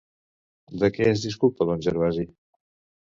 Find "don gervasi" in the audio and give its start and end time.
1.73-2.27